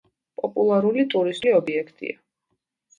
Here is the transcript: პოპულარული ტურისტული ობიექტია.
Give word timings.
პოპულარული 0.39 1.07
ტურისტული 1.17 1.57
ობიექტია. 1.61 2.21